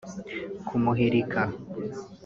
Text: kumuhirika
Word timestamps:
kumuhirika 0.67 1.41